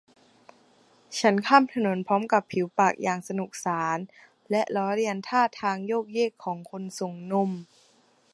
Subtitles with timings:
[1.19, 3.97] ฉันข้ามถนนพร้อมกับผิวปากอย่างสนุกสาน
[4.51, 7.51] และล้อเลียนท่าทางโยกเยกของคนส่งนม